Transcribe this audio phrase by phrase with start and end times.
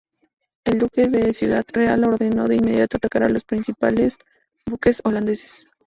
[0.63, 4.17] El duque de Ciudad Real ordenó de inmediato atacar a los principales
[4.65, 5.69] buques holandeses.